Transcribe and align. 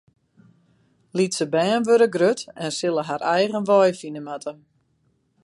Lytse 1.17 1.45
bern 1.55 1.85
wurde 1.89 2.07
grut 2.15 2.41
en 2.65 2.71
sille 2.79 3.03
har 3.09 3.27
eigen 3.35 3.67
wei 3.69 3.89
fine 4.01 4.21
moatte. 4.27 4.53